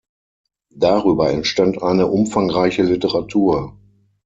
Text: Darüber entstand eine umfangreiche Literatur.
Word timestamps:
Darüber 0.73 1.29
entstand 1.29 1.83
eine 1.83 2.07
umfangreiche 2.07 2.81
Literatur. 2.81 3.77